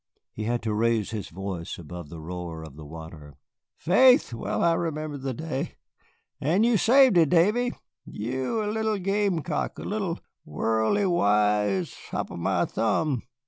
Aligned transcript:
He 0.33 0.45
had 0.45 0.63
to 0.63 0.73
raise 0.73 1.11
his 1.11 1.29
voice 1.29 1.77
above 1.77 2.09
the 2.09 2.19
roar 2.19 2.63
of 2.63 2.75
the 2.75 2.87
water. 2.87 3.35
"Faith, 3.77 4.33
well 4.33 4.63
I 4.63 4.73
remember 4.73 5.15
the 5.19 5.31
day. 5.35 5.75
And 6.39 6.65
you 6.65 6.75
saved 6.75 7.17
it, 7.19 7.29
Davy, 7.29 7.73
you, 8.03 8.63
a 8.63 8.65
little 8.73 8.97
gamecock, 8.97 9.77
a 9.77 9.83
little 9.83 10.17
worldly 10.43 11.05
wise 11.05 11.93
hop 12.09 12.31
o' 12.31 12.35
my 12.37 12.65
thumb, 12.65 13.21
eh? 13.21 13.25